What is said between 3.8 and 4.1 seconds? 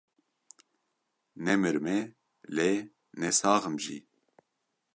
jî.